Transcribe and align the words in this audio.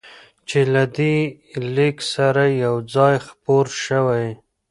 چې 0.49 0.59
له 0.73 0.83
دې 0.97 1.17
لیک 1.75 1.97
سره 2.13 2.43
یو 2.63 2.75
ځای 2.95 3.15
خپور 3.27 3.65
شوی، 3.85 4.27